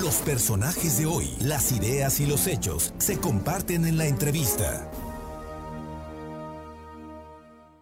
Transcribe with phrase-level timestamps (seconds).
[0.00, 4.90] Los personajes de hoy, las ideas y los hechos se comparten en la entrevista.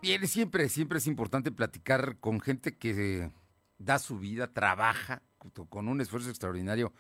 [0.03, 3.31] Bien, siempre, siempre es importante platicar con gente que
[3.79, 5.23] da su vida, trabaja
[5.69, 6.93] con un esfuerzo extraordinario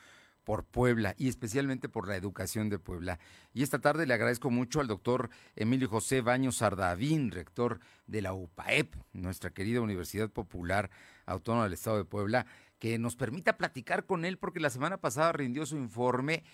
[0.48, 3.18] por Puebla y especialmente por la educación de Puebla.
[3.52, 8.32] Y esta tarde le agradezco mucho al doctor Emilio José Baños Sardavín, rector de la
[8.32, 10.90] UPAEP, nuestra querida Universidad Popular
[11.26, 12.46] Autónoma del Estado de Puebla,
[12.78, 16.44] que nos permita platicar con él porque la semana pasada rindió su informe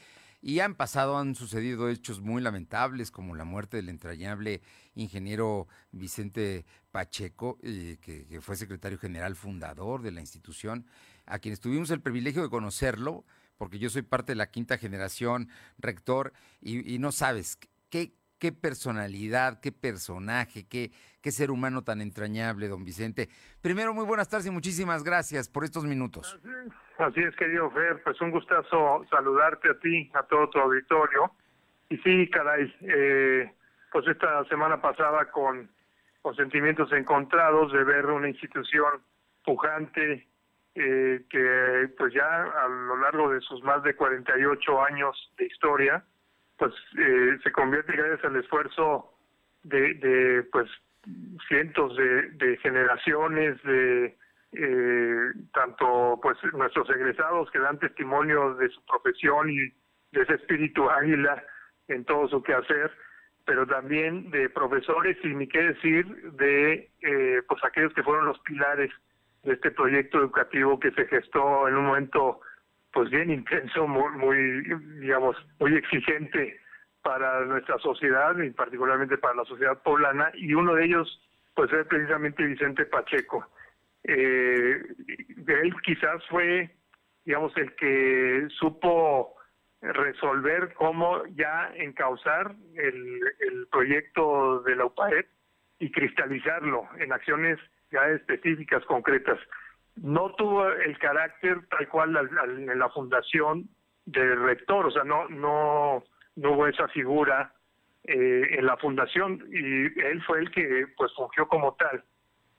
[0.44, 4.60] y han pasado, han sucedido hechos muy lamentables, como la muerte del entrañable
[4.94, 10.86] ingeniero Vicente Pacheco, eh, que, fue secretario general fundador de la institución,
[11.24, 13.24] a quienes tuvimos el privilegio de conocerlo,
[13.56, 15.48] porque yo soy parte de la quinta generación,
[15.78, 20.90] rector, y, no sabes qué, qué personalidad, qué personaje, qué,
[21.22, 23.28] qué ser humano tan entrañable, don Vicente.
[23.62, 26.38] Primero, muy buenas tardes y muchísimas gracias por estos minutos.
[26.98, 31.32] Así es, querido Fer, pues un gustazo saludarte a ti, a todo tu auditorio.
[31.90, 33.52] Y sí, caray, eh,
[33.92, 35.70] pues esta semana pasada con,
[36.22, 39.02] con sentimientos encontrados de ver una institución
[39.44, 40.26] pujante,
[40.74, 46.04] eh, que pues ya a lo largo de sus más de 48 años de historia,
[46.58, 49.12] pues eh, se convierte gracias al esfuerzo
[49.62, 50.70] de, de pues
[51.48, 54.16] cientos de, generaciones de
[54.52, 59.56] eh, tanto pues nuestros egresados que dan testimonio de su profesión y
[60.12, 61.42] de ese espíritu águila
[61.88, 62.90] en todo su quehacer,
[63.44, 66.88] pero también de profesores y ni qué decir de
[67.48, 68.90] pues aquellos que fueron los pilares
[69.42, 72.40] de este proyecto educativo que se gestó en un momento
[72.94, 74.62] pues bien intenso, muy,
[75.00, 76.60] digamos, muy exigente
[77.02, 81.20] para nuestra sociedad y particularmente para la sociedad poblana y uno de ellos
[81.54, 83.46] pues es precisamente Vicente Pacheco.
[84.04, 84.80] Eh,
[85.46, 86.70] él quizás fue,
[87.24, 89.36] digamos, el que supo
[89.80, 95.26] resolver cómo ya encauzar el, el proyecto de la UPAED
[95.80, 97.58] y cristalizarlo en acciones
[97.90, 99.38] específicas, concretas.
[99.96, 103.68] No tuvo el carácter tal cual en la fundación
[104.06, 106.04] del rector, o sea, no, no,
[106.36, 107.52] no hubo esa figura
[108.04, 112.04] eh, en la fundación y él fue el que pues fungió como tal.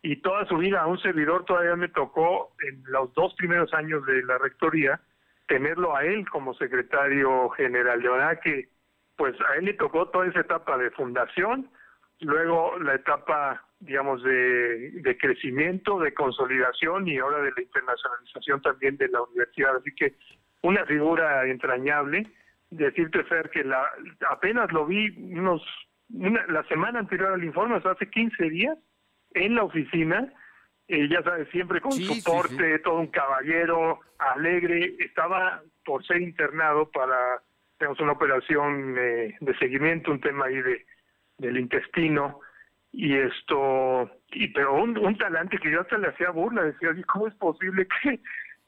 [0.01, 4.05] Y toda su vida a un servidor todavía me tocó en los dos primeros años
[4.05, 4.99] de la rectoría
[5.47, 8.01] tenerlo a él como secretario general.
[8.01, 8.69] De verdad que
[9.17, 11.69] pues a él le tocó toda esa etapa de fundación,
[12.19, 19.09] luego la etapa digamos, de, crecimiento, de consolidación y ahora de la internacionalización también de
[19.09, 19.75] la universidad.
[19.75, 20.15] Así que
[20.61, 22.27] una figura entrañable.
[22.71, 23.85] Decirte, Fer, que la,
[24.29, 25.61] apenas lo vi unos
[26.09, 28.77] la semana anterior al informe, o sea, hace 15 días,
[29.33, 30.31] en la oficina,
[30.87, 36.89] eh, ya sabes, siempre con su porte, todo un caballero, alegre, estaba por ser internado
[36.91, 37.41] para,
[37.77, 40.85] tenemos una operación eh, de seguimiento, un tema ahí de
[41.37, 42.39] del intestino,
[42.95, 47.27] y esto y pero un, un talante que yo hasta le hacía burla decía cómo
[47.27, 48.19] es posible que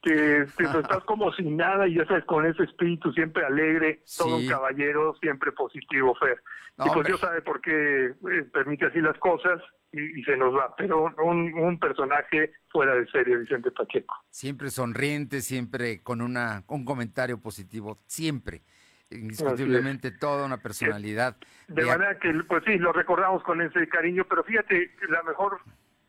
[0.02, 4.48] que, estás como sin nada y ya sabes con ese espíritu siempre alegre todo un
[4.48, 6.42] caballero siempre positivo Fer
[6.86, 9.62] y pues Dios sabe por qué eh, permite así las cosas
[9.94, 14.14] y, se nos va pero un, un personaje fuera de serie Vicente Pacheco.
[14.30, 18.64] Siempre sonriente siempre con una un comentario positivo siempre
[19.12, 21.38] indiscutiblemente toda una personalidad.
[21.68, 25.60] De, manera que, pues sí, lo recordamos con ese cariño, pero fíjate, la mejor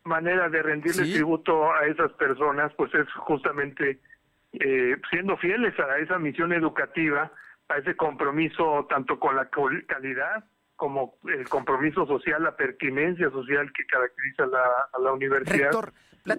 [0.03, 3.99] manera de rendirle tributo a esas personas, pues es justamente
[4.53, 7.31] eh, siendo fieles a esa misión educativa,
[7.67, 9.49] a ese compromiso tanto con la
[9.87, 10.43] calidad
[10.75, 15.71] como el compromiso social, la pertinencia social que caracteriza la, a la universidad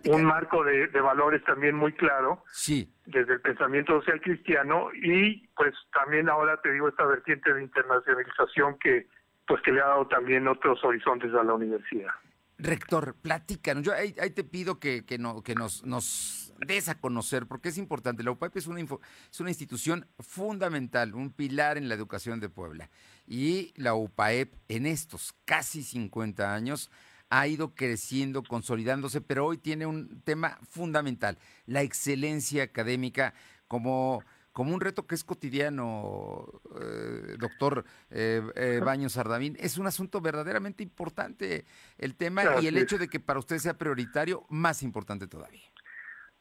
[0.06, 2.92] un marco de, valores también muy claro sí.
[3.06, 8.78] desde el pensamiento social cristiano y pues también ahora te digo esta vertiente de internacionalización
[8.78, 9.06] que
[9.46, 12.12] pues que le ha dado también otros horizontes a la universidad.
[12.56, 13.82] Rector, platícanos.
[13.82, 17.78] Yo ahí, te pido que, que, no, que nos, nos des a conocer, porque es
[17.78, 18.22] importante.
[18.22, 22.90] La UPAEP es una, es una institución fundamental, un pilar en la educación de Puebla.
[23.26, 26.90] Y la UPAEP en estos casi 50 años
[27.30, 33.32] ha ido creciendo, consolidándose, pero hoy tiene un tema fundamental, la excelencia académica
[33.68, 34.22] como,
[34.52, 39.56] como un reto que es cotidiano, eh, doctor eh, eh, Baños Sardavín.
[39.60, 41.64] Es un asunto verdaderamente importante
[41.98, 45.62] el tema y el hecho de que para usted sea prioritario, más importante todavía.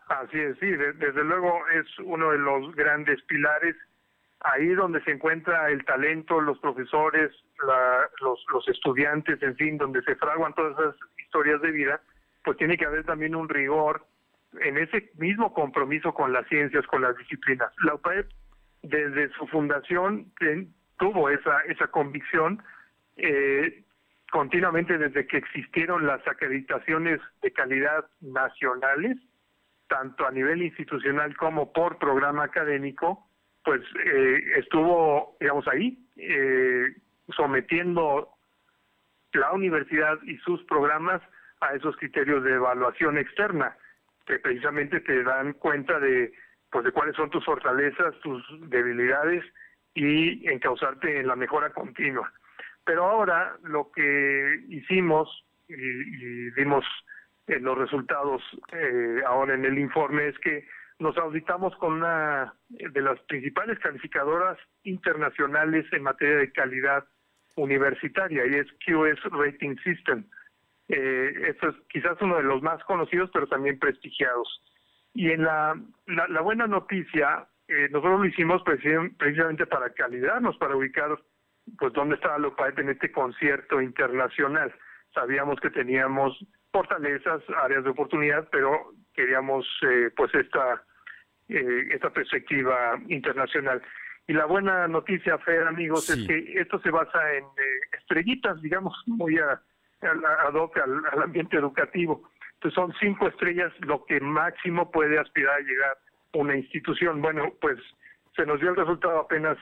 [0.07, 3.75] Así es, sí, desde luego es uno de los grandes pilares
[4.41, 7.31] ahí donde se encuentra el talento, los profesores,
[8.21, 12.01] los, estudiantes, en fin, donde se fraguan todas esas historias de vida,
[12.43, 14.05] pues tiene que haber también un rigor
[14.61, 17.71] en ese mismo compromiso con las ciencias, con las disciplinas.
[17.83, 18.27] La UPAEP
[18.81, 20.31] desde su fundación
[20.97, 22.63] tuvo esa, esa convicción
[23.17, 23.83] eh,
[24.31, 29.17] continuamente desde que existieron las acreditaciones de calidad nacionales,
[29.87, 33.28] tanto a nivel institucional como por programa académico,
[33.63, 36.95] pues eh, estuvo, digamos, ahí, eh,
[37.35, 38.29] sometiendo
[39.33, 41.21] la universidad y sus programas
[41.61, 43.75] a esos criterios de evaluación externa,
[44.25, 46.31] que precisamente te dan cuenta de,
[46.71, 49.43] pues, de cuáles son tus fortalezas, tus debilidades
[49.93, 52.31] y encauzarte en la mejora continua.
[52.85, 56.85] Pero ahora lo que hicimos y, dimos
[57.47, 58.41] en los resultados
[58.71, 60.67] eh, ahora en el informe es que
[60.99, 67.05] nos auditamos con una de las principales calificadoras internacionales en materia de calidad
[67.55, 70.25] universitaria y es QS Rating System.
[70.89, 74.61] Eh, esto es quizás uno de los más conocidos, pero también prestigiados.
[75.13, 81.17] Y en la, la, buena noticia, eh, nosotros lo hicimos precisamente para calibrarnos, para ubicar
[81.77, 84.73] pues dónde estaba Lopaet en este concierto internacional.
[85.13, 86.37] Sabíamos que teníamos
[86.71, 90.83] fortalezas, áreas de oportunidad, pero queríamos eh, pues esta
[91.49, 93.81] eh, esta perspectiva internacional.
[94.27, 98.95] Y la buena noticia, Fer, amigos, es que esto se basa en eh, estrellitas, digamos,
[99.07, 99.59] muy a,
[100.01, 102.29] ad hoc al, ambiente educativo.
[102.53, 105.97] Entonces son cinco estrellas lo que máximo puede aspirar a llegar
[106.33, 107.21] una institución.
[107.21, 107.79] Bueno, pues
[108.35, 109.57] se nos dio el resultado apenas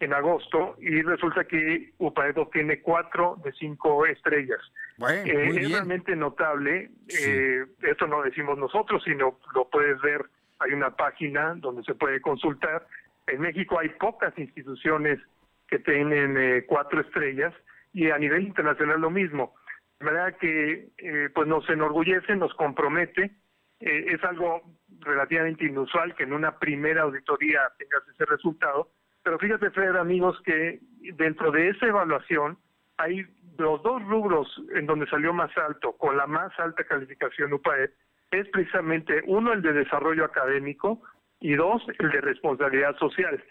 [0.00, 4.60] en agosto y resulta que UPAEDO tiene cuatro de cinco estrellas.
[4.98, 10.26] Bueno, eh, es realmente notable, eh, esto no decimos nosotros, sino lo puedes ver
[10.60, 12.86] hay una página donde se puede consultar.
[13.26, 15.18] En México hay pocas instituciones
[15.66, 17.54] que tienen eh, cuatro estrellas
[17.92, 19.54] y a nivel internacional lo mismo.
[19.98, 23.32] De manera que eh, pues nos enorgullece, nos compromete.
[23.80, 24.62] Eh, es algo
[25.00, 28.90] relativamente inusual que en una primera auditoría tengas ese resultado.
[29.22, 30.80] Pero fíjate, Fred, amigos, que
[31.14, 32.58] dentro de esa evaluación
[32.96, 33.26] hay
[33.58, 37.90] los dos rubros en donde salió más alto, con la más alta calificación UPAE,
[38.30, 41.02] es precisamente uno el de desarrollo académico
[41.40, 43.42] y dos el de responsabilidad social,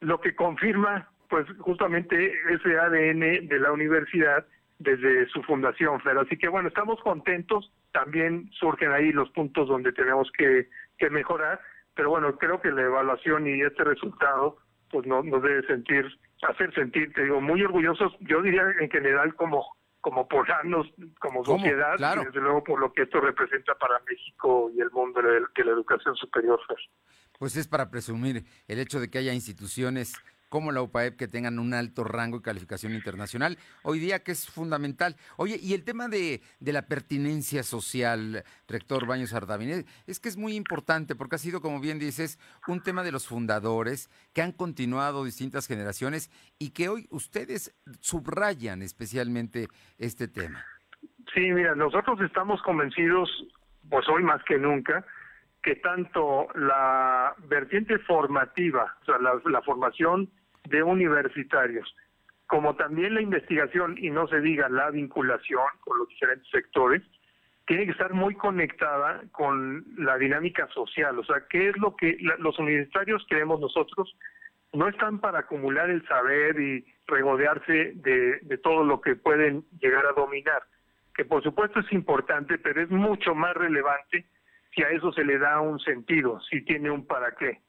[0.00, 4.46] lo que confirma pues justamente ese ADN de la universidad
[4.78, 6.16] desde su fundación, Fer.
[6.18, 10.68] Así que bueno, estamos contentos, también surgen ahí los puntos donde tenemos que,
[11.10, 11.60] mejorar,
[11.94, 14.56] pero bueno, creo que la evaluación y este resultado
[14.90, 16.06] pues no, nos debe sentir,
[16.42, 19.64] hacer sentir, te digo, muy orgullosos, yo diría en general como
[20.00, 20.86] como por años,
[21.20, 25.20] como sociedad, y desde luego por lo que esto representa para México y el mundo
[25.20, 26.60] de, la educación superior.
[27.38, 30.14] Pues es para presumir el hecho de que haya instituciones
[30.48, 34.50] como la UPAEP que tengan un alto rango y calificación internacional, hoy día que es
[34.50, 35.16] fundamental.
[35.36, 40.54] Oye, y el tema de, la pertinencia social, rector Baños Ardavín, es que es muy
[40.54, 45.24] importante porque ha sido, como bien dices, un tema de los fundadores que han continuado
[45.24, 49.68] distintas generaciones y que hoy ustedes subrayan especialmente
[49.98, 50.64] este tema.
[51.34, 53.28] Sí, mira, nosotros estamos convencidos,
[53.88, 55.04] pues hoy más que nunca,
[55.62, 60.30] que tanto la vertiente formativa, o sea, la, formación
[60.68, 61.94] de universitarios,
[62.46, 67.02] como también la investigación y no se diga la vinculación con los diferentes sectores,
[67.66, 71.18] tiene que estar muy conectada con la dinámica social.
[71.18, 74.16] O sea, ¿qué es lo que los universitarios creemos nosotros?
[74.72, 80.06] No están para acumular el saber y regodearse de, de todo lo que pueden llegar
[80.06, 80.62] a dominar,
[81.14, 84.24] que por supuesto es importante, pero es mucho más relevante
[84.74, 87.60] si a eso se le da un sentido, si tiene un para qué.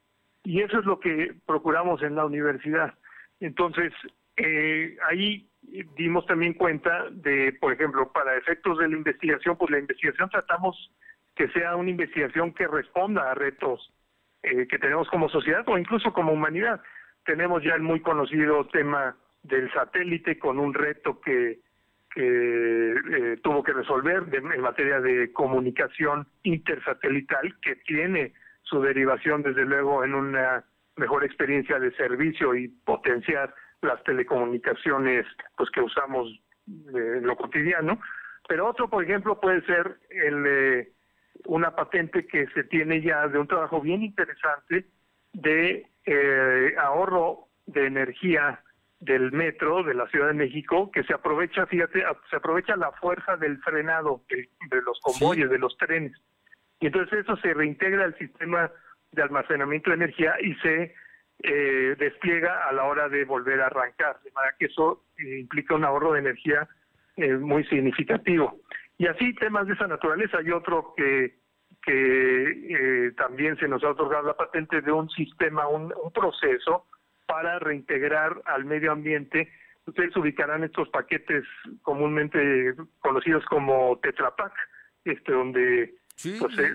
[0.44, 2.94] Y eso es lo que procuramos en la universidad.
[3.40, 3.92] Entonces,
[4.36, 5.48] eh, ahí
[5.96, 10.92] dimos también cuenta de, por ejemplo, para efectos de la investigación, pues la investigación tratamos
[11.34, 13.92] que sea una investigación que responda a retos
[14.42, 16.80] eh, que tenemos como sociedad o incluso como humanidad.
[17.24, 21.60] Tenemos ya el muy conocido tema del satélite con un reto que
[22.16, 28.32] eh, tuvo que resolver en materia de comunicación intersatelital, que tiene
[28.70, 30.64] su derivación desde luego en una
[30.96, 36.28] mejor experiencia de servicio y potenciar las telecomunicaciones pues que usamos
[36.68, 38.00] eh, en lo cotidiano.
[38.48, 40.92] Pero otro, por ejemplo, puede ser el, eh,
[41.46, 44.86] una patente que se tiene ya de un trabajo bien interesante
[45.32, 45.86] de
[46.78, 48.60] ahorro de energía
[49.00, 53.36] del metro de la Ciudad de México que se aprovecha, fíjate, se aprovecha la fuerza
[53.36, 54.48] del frenado de,
[54.82, 56.12] los convoyes, de los trenes.
[56.80, 58.70] Y entonces eso se reintegra al sistema
[59.12, 60.94] de almacenamiento de energía y se
[61.42, 64.20] eh, despliega a la hora de volver a arrancar.
[64.22, 66.68] De manera que eso eh, implica un ahorro de energía
[67.16, 68.60] eh, muy significativo.
[68.98, 70.38] Y así temas de esa naturaleza.
[70.38, 71.40] Hay otro que
[71.82, 76.86] que eh, también se nos ha otorgado la patente de un sistema, un, proceso
[77.26, 79.50] para reintegrar al medio ambiente.
[79.86, 81.44] Ustedes ubicarán estos paquetes
[81.82, 84.52] comúnmente conocidos como Tetra Pak,
[85.04, 85.94] este, donde
[86.38, 86.72] pues, se,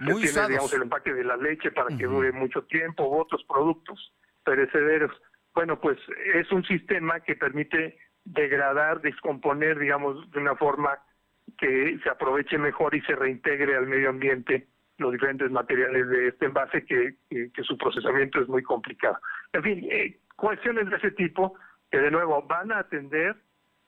[0.00, 4.12] tiene digamos, el empaque de la leche para que dure mucho tiempo, u otros productos
[4.44, 5.12] perecederos.
[5.54, 5.98] Bueno, pues
[6.34, 10.98] es un sistema que permite degradar, descomponer, digamos, de una forma
[11.58, 14.68] que se aproveche mejor y se reintegre al medio ambiente
[14.98, 17.16] los diferentes materiales de este envase que,
[17.62, 19.18] su procesamiento es muy complicado.
[19.52, 21.54] En fin, eh, cuestiones de ese tipo
[21.90, 23.36] que de nuevo van a atender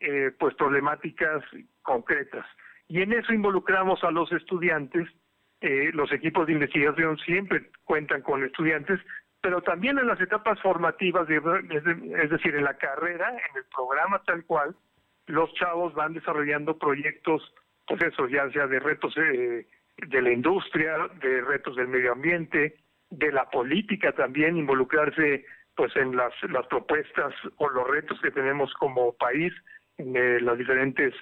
[0.01, 1.45] eh, pues problemáticas
[1.83, 2.47] concretas.
[2.93, 5.09] Y en eso involucramos a los estudiantes,
[5.63, 9.01] eh, los equipos de investigación siempre cuentan con estudiantes,
[9.41, 14.45] pero también en las etapas formativas, es decir, en la carrera, en el programa tal
[14.45, 14.77] cual,
[15.27, 17.55] los chavos van desarrollando proyectos,
[17.87, 22.77] pues eso, ya sea de retos eh, de la industria, de retos del medio ambiente,
[23.09, 28.71] de la política también, involucrarse pues en las, las propuestas o los retos que tenemos
[28.75, 29.51] como país,
[29.97, 31.15] en eh, las diferentes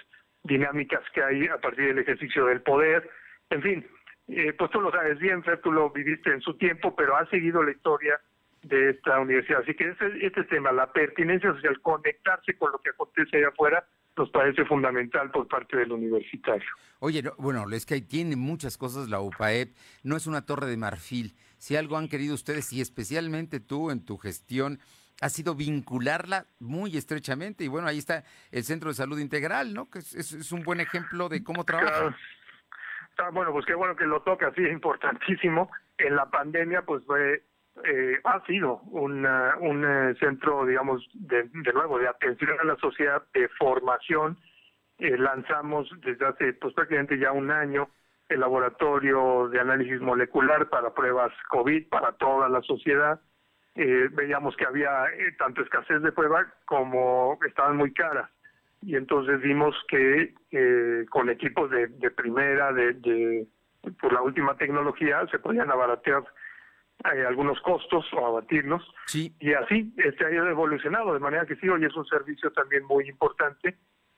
[0.43, 3.09] dinámicas que hay a partir del ejercicio del poder,
[3.49, 3.87] en fin,
[4.27, 7.29] eh, pues tú lo sabes bien, Fer, tú lo viviste en su tiempo, pero ha
[7.29, 8.19] seguido la historia
[8.63, 9.61] de esta universidad.
[9.61, 13.85] Así que este, este tema, la pertinencia social, conectarse con lo que acontece allá afuera,
[14.17, 16.69] nos parece fundamental por parte del universitario.
[16.99, 21.33] Oye, bueno, es que tiene muchas cosas la UPAEP, no es una torre de marfil.
[21.57, 24.79] Si algo han querido ustedes, y especialmente tú en tu gestión,
[25.21, 27.63] ha sido vincularla muy estrechamente.
[27.63, 29.89] Y bueno, ahí está el Centro de Salud Integral, ¿no?
[29.89, 32.15] Que es, es un buen ejemplo de cómo trabaja.
[33.17, 35.69] Ah, bueno, pues qué bueno que lo toca, sí, es importantísimo.
[35.97, 37.43] En la pandemia, pues fue,
[37.83, 43.47] eh, ha sido un eh, centro, digamos, de, nuevo, de atención a la sociedad, de
[43.59, 44.39] formación.
[44.97, 47.89] Eh, lanzamos desde hace, pues prácticamente ya un año,
[48.27, 53.21] el laboratorio de análisis molecular para pruebas COVID para toda la sociedad.
[53.75, 55.05] Veíamos que había
[55.37, 58.29] tanto escasez de pruebas como estaban muy caras
[58.81, 63.45] y entonces vimos que eh, con equipos de, primera, de,
[63.99, 66.23] por la última tecnología, se podían abaratear
[67.13, 68.83] eh, algunos costos o abatirlos.
[69.05, 69.33] Sí.
[69.39, 73.07] Y así este ha evolucionado, de manera que sí, hoy es un servicio también muy
[73.07, 73.77] importante,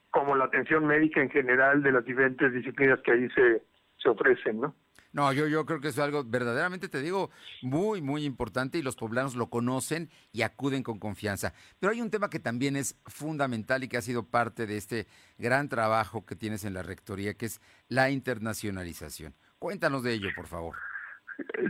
[0.10, 3.64] como la atención médica en general de las diferentes disciplinas que ahí se,
[3.98, 4.76] se ofrecen, ¿no?
[5.14, 7.30] No, yo, yo creo que es algo verdaderamente, te digo,
[7.62, 11.54] muy, muy importante y los poblanos lo conocen y acuden con confianza.
[11.80, 15.08] Pero hay un tema que también es fundamental y que ha sido parte de este
[15.38, 19.36] gran trabajo que tienes en la Rectoría, que es la internacionalización.
[19.60, 20.76] Cuéntanos de ello, por favor.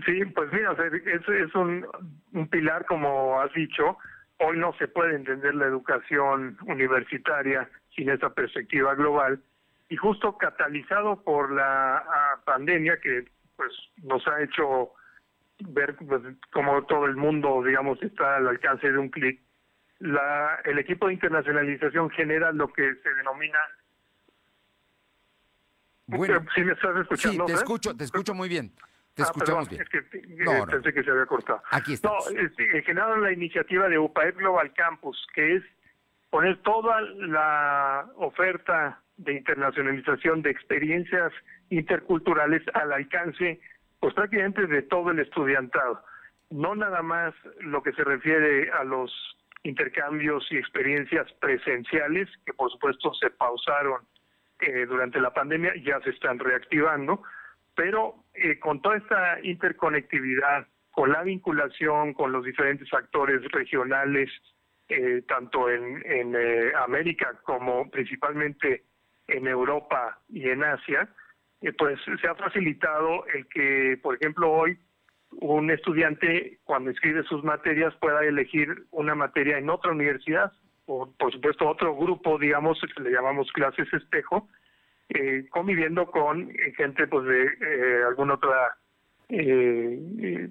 [0.06, 1.86] Sí, pues mira, es, es un,
[2.32, 3.98] un pilar, como has dicho.
[4.40, 9.42] Hoy no se puede entender la educación universitaria sin esa perspectiva global
[9.90, 13.26] y justo catalizado por la ah, pandemia que
[13.56, 13.72] pues
[14.04, 14.92] nos ha hecho
[15.60, 16.22] ver pues,
[16.52, 19.42] cómo todo el mundo digamos está al alcance de un clic
[20.00, 23.60] la el equipo de internacionalización genera lo que se denomina
[26.06, 27.48] bueno, ¿Sí me estás escuchando?
[27.48, 28.74] Sí, te escucho, te escucho muy bien.
[29.14, 29.82] Te ah, escuchamos bien.
[29.82, 31.62] Es que eh, pensé que se había cortado.
[31.72, 32.10] Aquí está.
[32.10, 35.64] No, este, generaron la iniciativa de UPAEP Global Campus, que es
[36.30, 41.32] poner toda la oferta de internacionalización de experiencias
[41.70, 43.60] interculturales al alcance
[44.00, 46.04] pues prácticamente de todo el estudiantado.
[46.50, 49.10] No nada más lo que se refiere a los
[49.64, 54.02] intercambios y experiencias presenciales, que por supuesto se pausaron
[54.60, 57.24] eh, durante la pandemia, ya se están reactivando,
[57.76, 64.30] pero eh, con toda esta interconectividad, con la vinculación con los diferentes actores regionales,
[64.90, 66.36] eh, tanto en, en
[66.76, 68.84] América como principalmente
[69.28, 71.10] en Europa y en Asia,
[71.62, 74.78] eh, pues se ha facilitado el que, por ejemplo, hoy
[75.42, 80.52] un estudiante cuando escribe sus materias pueda elegir una materia en otra universidad
[80.86, 84.50] o por supuesto otro grupo, digamos, que le llamamos clases espejo,
[85.10, 88.78] eh, conviviendo con gente pues de eh, alguna otra
[89.30, 90.50] eh,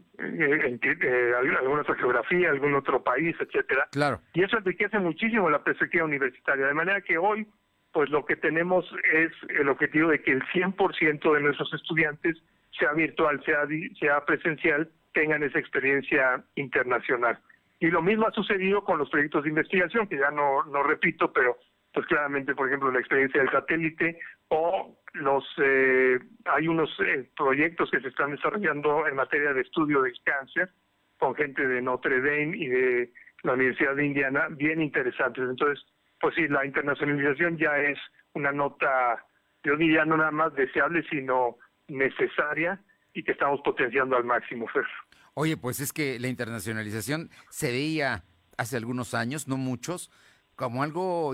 [1.60, 3.88] alguna otra geografía, algún otro país, etcétera.
[3.92, 4.20] Claro.
[4.34, 7.46] Y eso enriquece muchísimo la perspectiva universitaria, de manera que hoy
[7.92, 12.36] pues lo que tenemos es el objetivo de que el 100% de nuestros estudiantes,
[12.78, 17.38] sea virtual, sea, presencial, tengan esa experiencia internacional.
[17.80, 21.32] Y lo mismo ha sucedido con los proyectos de investigación, que ya no, no repito,
[21.32, 21.58] pero
[21.92, 24.18] pues claramente, por ejemplo, la experiencia del satélite
[24.48, 30.00] o los eh, hay unos eh, proyectos que se están desarrollando en materia de estudio
[30.00, 30.70] del cáncer
[31.18, 35.44] con gente de Notre Dame y de la Universidad de Indiana, bien interesantes.
[35.48, 35.84] Entonces,
[36.22, 37.98] pues sí, la internacionalización ya es
[38.32, 39.26] una nota,
[39.64, 42.80] yo diría no nada más deseable, sino necesaria
[43.12, 44.86] y que estamos potenciando al máximo, Fer.
[45.34, 48.22] Oye, pues es que la internacionalización se veía
[48.56, 50.12] hace algunos años, no muchos,
[50.54, 51.32] como algo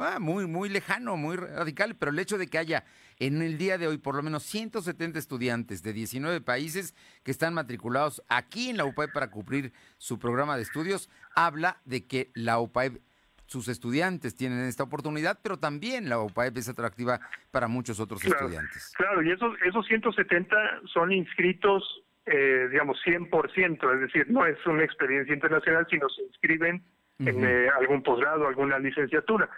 [0.00, 2.84] ah, muy, muy lejano, muy radical, pero el hecho de que haya
[3.18, 6.94] en el día de hoy por lo menos 170 estudiantes de 19 países
[7.24, 12.06] que están matriculados aquí en la UPAEP para cumplir su programa de estudios, habla de
[12.06, 13.02] que la UPAEP,
[13.50, 17.18] sus estudiantes tienen esta oportunidad, pero también la UPAEP es atractiva
[17.50, 18.92] para muchos otros estudiantes.
[18.96, 20.56] Claro, y esos, esos 170
[20.92, 21.82] son inscritos,
[22.26, 26.80] eh, digamos, 100%, es decir, no es una experiencia internacional, sino se inscriben
[27.18, 29.50] en eh, algún posgrado, alguna licenciatura.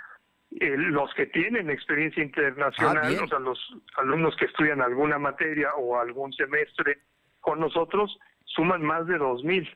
[0.58, 3.58] Eh, los que tienen experiencia internacional, ah, o sea, los
[3.98, 6.98] alumnos que estudian alguna materia o algún semestre
[7.40, 9.68] con nosotros, suman más de 2.000.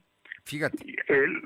[0.47, 0.79] Fíjate.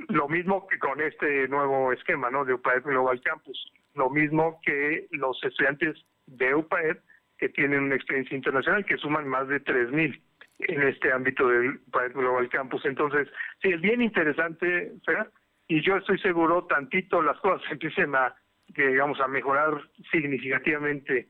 [0.08, 2.44] lo mismo que con este nuevo esquema, ¿no?
[2.44, 3.72] De UPAED Global Campus.
[3.94, 6.98] Lo mismo que los estudiantes de UPAED
[7.38, 10.20] que tienen una experiencia internacional, que suman más de 3.000
[10.58, 12.84] en este ámbito del UPAED Global Campus.
[12.84, 13.28] Entonces,
[13.62, 15.30] sí, es bien interesante, Fer,
[15.66, 18.34] y yo estoy seguro tantito las cosas empiecen a
[18.68, 21.28] digamos a mejorar significativamente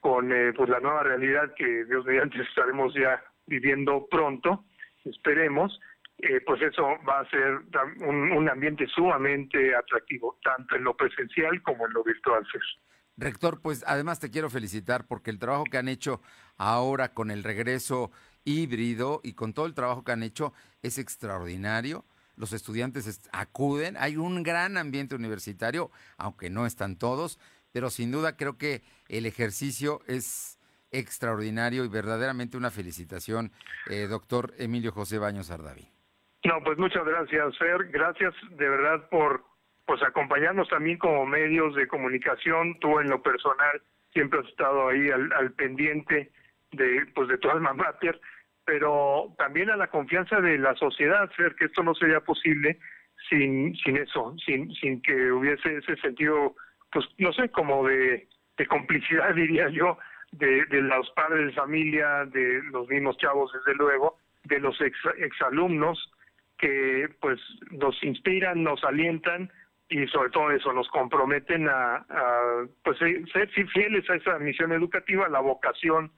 [0.00, 4.64] con eh, pues la nueva realidad que Dios mediante estaremos ya viviendo pronto
[5.04, 5.78] esperemos
[6.22, 7.60] eh, pues eso va a ser
[8.06, 12.46] un, ambiente sumamente atractivo tanto en lo presencial como en lo virtual
[13.16, 16.20] Rector, pues además te quiero felicitar porque el trabajo que han hecho
[16.56, 18.10] ahora con el regreso
[18.44, 22.04] híbrido y con todo el trabajo que han hecho es extraordinario.
[22.36, 27.38] Los estudiantes acuden, hay un gran ambiente universitario, aunque no están todos,
[27.72, 30.58] pero sin duda creo que el ejercicio es
[30.90, 33.52] extraordinario y verdaderamente una felicitación,
[33.88, 35.90] eh, doctor Emilio José Baños Ardaví.
[36.44, 37.88] No, pues muchas gracias, Fer.
[37.90, 39.44] Gracias de verdad por
[39.86, 42.78] pues acompañarnos también como medios de comunicación.
[42.80, 43.82] Tú en lo personal
[44.12, 46.30] siempre has estado ahí al, al pendiente
[46.72, 48.20] de pues de tu alma mater
[48.70, 52.78] pero también a la confianza de la sociedad, ser que esto no sería posible
[53.28, 56.54] sin, sin eso, sin, sin que hubiese ese sentido,
[56.92, 59.98] pues no sé, como de, de complicidad, diría yo,
[60.30, 64.96] de, de los padres de familia, de los mismos chavos, desde luego, de los ex,
[65.18, 65.98] exalumnos,
[66.60, 69.50] que pues nos inspiran, nos alientan
[69.88, 72.06] y sobre todo eso, nos comprometen a,
[72.84, 76.12] pues ser fieles a esa misión educativa, la vocación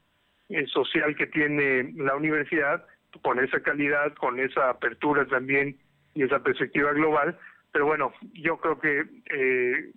[0.49, 2.85] eh, social que tiene la universidad,
[3.23, 5.79] con esa calidad, con esa apertura también
[6.15, 7.39] y esa perspectiva global.
[7.73, 9.93] Pero bueno, yo creo que eh,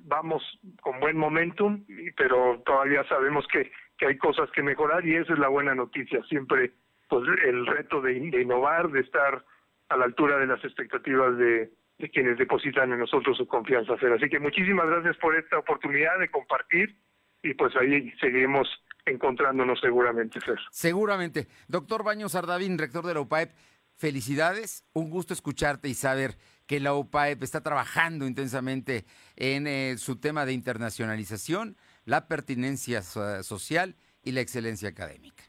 [0.00, 0.42] vamos
[0.80, 1.84] con buen momentum,
[2.16, 6.22] pero todavía sabemos que, que hay cosas que mejorar y esa es la buena noticia.
[6.28, 6.72] Siempre
[7.08, 9.44] pues el reto de, innovar, de estar
[9.88, 13.94] a la altura de las expectativas de, de quienes depositan en nosotros su confianza.
[13.94, 16.96] Así que muchísimas gracias por esta oportunidad de compartir
[17.42, 18.68] y pues ahí seguimos
[19.04, 20.58] encontrándonos seguramente, Fer.
[20.70, 21.46] Seguramente.
[21.68, 23.52] Doctor Baños Ardavín, rector de la UPAEP,
[23.96, 29.04] felicidades, un gusto escucharte y saber que la UPAEP está trabajando intensamente
[29.36, 35.44] en eh, su tema de internacionalización, la pertinencia social y la excelencia académica.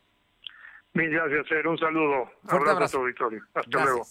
[0.93, 1.67] Mil gracias, Fer.
[1.67, 2.31] Un saludo.
[2.43, 3.41] Fuerte abrazo, Victoria.
[3.53, 4.05] Hasta luego.